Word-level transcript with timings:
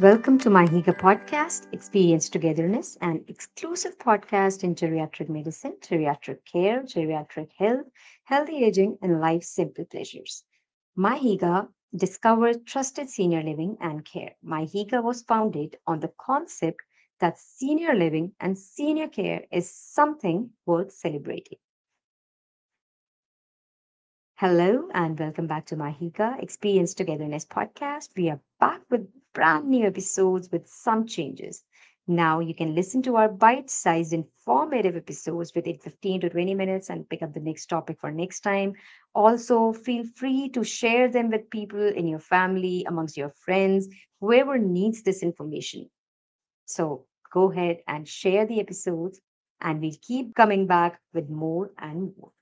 Welcome 0.00 0.38
to 0.38 0.48
miHygge 0.48 0.98
podcast, 0.98 1.66
Experience 1.74 2.30
Togetherness, 2.30 2.96
an 3.02 3.22
exclusive 3.28 3.98
podcast 3.98 4.64
in 4.64 4.74
geriatric 4.74 5.28
medicine, 5.28 5.76
geriatric 5.82 6.38
care, 6.50 6.82
geriatric 6.84 7.50
health, 7.58 7.84
healthy 8.24 8.64
aging, 8.64 8.96
and 9.02 9.20
life's 9.20 9.50
simple 9.50 9.84
pleasures. 9.84 10.44
miHygge 10.96 11.68
discovered 11.94 12.66
trusted 12.66 13.10
senior 13.10 13.42
living 13.42 13.76
and 13.82 14.02
care. 14.06 14.34
miHygge 14.42 15.02
was 15.02 15.20
founded 15.20 15.76
on 15.86 16.00
the 16.00 16.12
concept 16.18 16.80
that 17.18 17.38
senior 17.38 17.94
living 17.94 18.32
and 18.40 18.56
senior 18.56 19.08
care 19.08 19.44
is 19.52 19.70
something 19.70 20.48
worth 20.64 20.92
celebrating. 20.92 21.58
Hello 24.36 24.88
and 24.94 25.18
welcome 25.18 25.46
back 25.46 25.66
to 25.66 25.76
miHygge 25.76 26.42
Experience 26.42 26.94
Togetherness 26.94 27.44
podcast. 27.44 28.16
We 28.16 28.30
are 28.30 28.40
back 28.58 28.80
with 28.88 29.06
brand 29.40 29.66
new 29.66 29.86
episodes 29.86 30.50
with 30.52 30.68
some 30.68 31.06
changes. 31.06 31.64
Now 32.06 32.40
you 32.40 32.54
can 32.54 32.74
listen 32.74 33.00
to 33.04 33.16
our 33.16 33.30
bite-sized 33.30 34.12
informative 34.12 34.96
episodes 34.96 35.54
within 35.54 35.78
15 35.78 36.20
to 36.20 36.28
20 36.28 36.54
minutes 36.54 36.90
and 36.90 37.08
pick 37.08 37.22
up 37.22 37.32
the 37.32 37.40
next 37.40 37.64
topic 37.68 37.98
for 37.98 38.10
next 38.10 38.40
time. 38.40 38.74
Also, 39.14 39.72
feel 39.72 40.04
free 40.14 40.50
to 40.50 40.62
share 40.62 41.08
them 41.08 41.30
with 41.30 41.48
people 41.48 41.80
in 41.80 42.06
your 42.06 42.18
family, 42.18 42.84
amongst 42.86 43.16
your 43.16 43.30
friends, 43.30 43.88
whoever 44.20 44.58
needs 44.58 45.02
this 45.02 45.22
information. 45.22 45.88
So 46.66 47.06
go 47.32 47.50
ahead 47.50 47.78
and 47.88 48.06
share 48.06 48.44
the 48.44 48.60
episodes 48.60 49.22
and 49.62 49.80
we'll 49.80 49.96
keep 50.02 50.34
coming 50.34 50.66
back 50.66 51.00
with 51.14 51.30
more 51.30 51.70
and 51.78 52.12
more. 52.18 52.32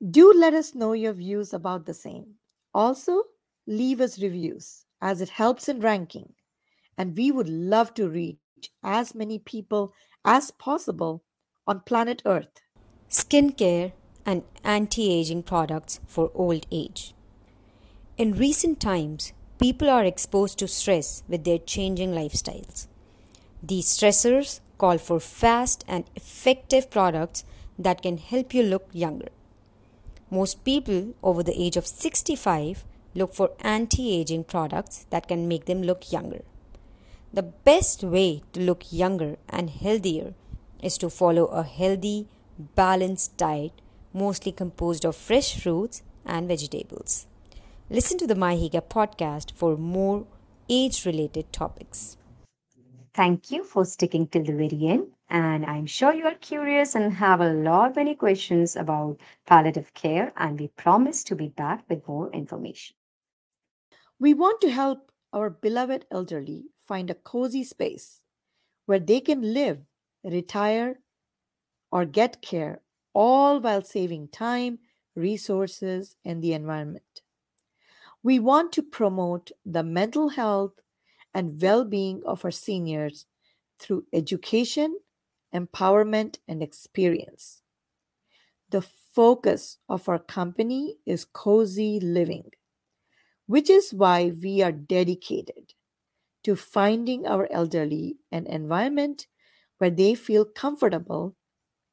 Do 0.00 0.32
let 0.32 0.54
us 0.54 0.74
know 0.74 0.94
your 0.94 1.12
views 1.12 1.52
about 1.52 1.84
the 1.84 1.92
same. 1.92 2.36
Also, 2.72 3.24
leave 3.66 4.00
us 4.00 4.22
reviews 4.22 4.86
as 5.02 5.20
it 5.20 5.28
helps 5.28 5.68
in 5.68 5.80
ranking, 5.80 6.32
and 6.98 7.16
we 7.16 7.30
would 7.30 7.48
love 7.48 7.94
to 7.94 8.08
reach 8.08 8.36
as 8.82 9.14
many 9.14 9.38
people 9.38 9.94
as 10.24 10.50
possible 10.50 11.22
on 11.66 11.80
planet 11.86 12.20
Earth. 12.26 12.60
Skincare 13.08 13.92
and 14.26 14.42
anti 14.64 15.10
aging 15.10 15.44
products 15.44 16.00
for 16.06 16.30
old 16.34 16.66
age. 16.72 17.14
In 18.18 18.36
recent 18.36 18.80
times, 18.80 19.32
people 19.58 19.88
are 19.88 20.04
exposed 20.04 20.58
to 20.58 20.68
stress 20.68 21.22
with 21.28 21.44
their 21.44 21.58
changing 21.58 22.10
lifestyles. 22.10 22.88
These 23.62 23.86
stressors 23.86 24.60
call 24.76 24.98
for 24.98 25.20
fast 25.20 25.84
and 25.88 26.04
effective 26.16 26.90
products 26.90 27.44
that 27.78 28.02
can 28.02 28.18
help 28.18 28.52
you 28.52 28.62
look 28.62 28.88
younger. 28.92 29.28
Most 30.30 30.64
people 30.64 31.14
over 31.22 31.42
the 31.42 31.60
age 31.60 31.76
of 31.76 31.86
65 31.86 32.84
look 33.14 33.34
for 33.34 33.50
anti 33.60 34.12
aging 34.12 34.44
products 34.44 35.06
that 35.10 35.28
can 35.28 35.48
make 35.48 35.64
them 35.64 35.82
look 35.82 36.12
younger. 36.12 36.42
The 37.30 37.42
best 37.42 38.02
way 38.02 38.42
to 38.54 38.60
look 38.60 38.90
younger 38.90 39.36
and 39.50 39.68
healthier 39.68 40.34
is 40.82 40.96
to 40.98 41.10
follow 41.10 41.44
a 41.46 41.62
healthy, 41.62 42.26
balanced 42.58 43.36
diet, 43.36 43.72
mostly 44.14 44.50
composed 44.50 45.04
of 45.04 45.14
fresh 45.14 45.60
fruits 45.60 46.02
and 46.24 46.48
vegetables. 46.48 47.26
Listen 47.90 48.16
to 48.18 48.26
the 48.26 48.34
miHygge 48.34 48.80
podcast 48.88 49.52
for 49.52 49.76
more 49.76 50.26
age 50.70 51.04
related 51.04 51.52
topics. 51.52 52.16
Thank 53.12 53.50
you 53.50 53.62
for 53.62 53.84
sticking 53.84 54.26
till 54.28 54.44
the 54.44 54.52
very 54.52 54.86
end. 54.86 55.08
And 55.28 55.66
I'm 55.66 55.84
sure 55.84 56.14
you 56.14 56.24
are 56.24 56.34
curious 56.34 56.94
and 56.94 57.12
have 57.12 57.42
a 57.42 57.52
lot 57.52 57.96
many 57.96 58.14
questions 58.14 58.74
about 58.74 59.20
palliative 59.46 59.92
care, 59.92 60.32
and 60.38 60.58
we 60.58 60.68
promise 60.68 61.22
to 61.24 61.34
be 61.34 61.48
back 61.48 61.84
with 61.90 62.08
more 62.08 62.30
information. 62.32 62.96
We 64.18 64.32
want 64.32 64.62
to 64.62 64.70
help 64.70 65.12
our 65.32 65.50
beloved 65.50 66.06
elderly 66.10 66.66
find 66.76 67.10
a 67.10 67.14
cozy 67.14 67.64
space 67.64 68.22
where 68.86 68.98
they 68.98 69.20
can 69.20 69.54
live, 69.54 69.80
retire, 70.24 71.00
or 71.92 72.04
get 72.04 72.42
care, 72.42 72.80
all 73.12 73.60
while 73.60 73.82
saving 73.82 74.28
time, 74.28 74.78
resources, 75.14 76.16
and 76.24 76.42
the 76.42 76.52
environment. 76.52 77.22
We 78.22 78.38
want 78.38 78.72
to 78.72 78.82
promote 78.82 79.50
the 79.64 79.82
mental 79.82 80.30
health 80.30 80.80
and 81.34 81.60
well 81.60 81.84
being 81.84 82.22
of 82.24 82.44
our 82.44 82.50
seniors 82.50 83.26
through 83.78 84.06
education 84.12 84.98
empowerment, 85.54 86.38
and 86.46 86.62
experience. 86.62 87.62
The 88.70 88.82
focus 88.82 89.78
of 89.88 90.08
our 90.08 90.18
company 90.18 90.98
is 91.06 91.24
cozy 91.24 91.98
living, 92.00 92.50
which 93.48 93.68
is 93.68 93.92
why 93.92 94.30
we 94.40 94.62
are 94.62 94.70
dedicated 94.70 95.74
to 96.44 96.54
finding 96.54 97.26
our 97.26 97.50
elderly 97.50 98.18
an 98.30 98.46
environment 98.46 99.26
where 99.78 99.90
they 99.90 100.14
feel 100.14 100.44
comfortable 100.44 101.34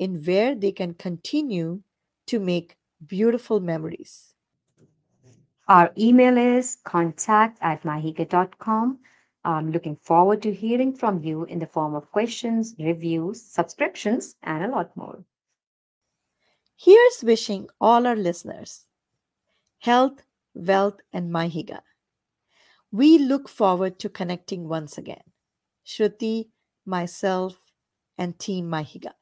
in 0.00 0.24
where 0.24 0.56
they 0.56 0.72
can 0.72 0.94
continue 0.94 1.82
to 2.26 2.40
make 2.40 2.76
beautiful 3.06 3.60
memories. 3.60 4.34
Our 5.68 5.92
email 5.96 6.36
is 6.36 6.78
contact 6.84 7.58
at 7.60 7.84
mihygge.com 7.84 8.98
I'm 9.44 9.72
looking 9.72 9.96
forward 9.96 10.40
to 10.42 10.52
hearing 10.52 10.94
from 10.94 11.24
you 11.24 11.44
in 11.44 11.58
the 11.58 11.66
form 11.66 11.94
of 11.94 12.10
questions, 12.12 12.76
reviews, 12.78 13.42
subscriptions, 13.42 14.36
and 14.42 14.64
a 14.64 14.68
lot 14.68 14.96
more. 14.96 15.24
Here's 16.76 17.22
wishing 17.22 17.68
all 17.80 18.06
our 18.06 18.16
listeners 18.16 18.86
health, 19.80 20.22
wealth, 20.54 21.00
and 21.12 21.30
miHygge. 21.30 21.80
We 22.90 23.18
look 23.18 23.48
forward 23.48 23.98
to 24.00 24.08
connecting 24.08 24.68
once 24.68 24.98
again. 24.98 25.22
Shruti, 25.86 26.48
myself, 26.84 27.58
and 28.18 28.38
Team 28.38 28.68
miHygge. 28.70 29.12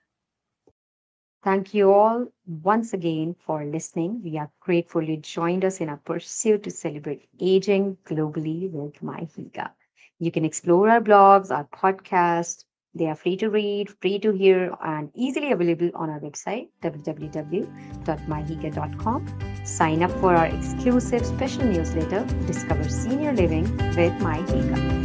Thank 1.43 1.73
you 1.73 1.91
all 1.93 2.27
once 2.47 2.93
again 2.93 3.35
for 3.47 3.65
listening. 3.65 4.21
We 4.23 4.37
are 4.37 4.51
grateful 4.61 5.03
you 5.03 5.17
joined 5.17 5.65
us 5.65 5.81
in 5.81 5.89
our 5.89 5.97
pursuit 5.97 6.65
to 6.65 6.71
celebrate 6.71 7.29
aging 7.41 7.97
globally 8.05 8.71
with 8.71 9.01
miHygge. 9.01 9.71
You 10.19 10.31
can 10.31 10.45
explore 10.45 10.91
our 10.91 11.01
blogs, 11.01 11.51
our 11.51 11.65
podcast. 11.65 12.65
They 12.95 13.07
are 13.07 13.15
free 13.15 13.37
to 13.37 13.51
read, 13.51 13.91
free 14.01 14.19
to 14.19 14.33
hear, 14.33 14.75
and 14.85 15.11
easily 15.15 15.53
available 15.53 15.93
on 15.95 16.11
our 16.11 16.19
website, 16.19 16.71
www.mihygge.com. 16.83 19.39
Sign 19.65 20.03
up 20.03 20.11
for 20.19 20.35
our 20.35 20.47
exclusive 20.47 21.25
special 21.25 21.63
newsletter, 21.65 22.25
Discover 22.47 22.89
Senior 22.89 23.33
Living 23.33 23.71
with 23.95 24.13
miHygge. 24.21 25.00